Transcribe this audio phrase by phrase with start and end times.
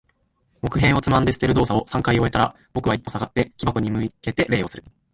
[0.63, 4.83] 木片をつまんで捨てる動作を三回終えたら、僕は一歩下がって、木箱に向けて礼をする。